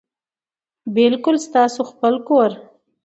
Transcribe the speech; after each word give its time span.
بلکي 0.93 1.31
ستاسو 1.45 1.81
خپل 1.91 2.13
کور، 2.27 2.51